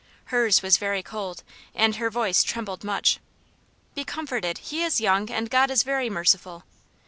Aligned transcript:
Hers 0.33 0.63
was 0.63 0.77
very 0.79 1.03
cold, 1.03 1.43
and 1.75 1.97
her 1.97 2.09
voice 2.09 2.41
trembled 2.41 2.83
much. 2.83 3.19
"Be 3.93 4.03
comforted. 4.03 4.57
He 4.57 4.81
is 4.81 4.99
young, 4.99 5.29
and 5.29 5.47
God 5.47 5.69
is 5.69 5.83
very 5.83 6.09
merciful." 6.09 6.63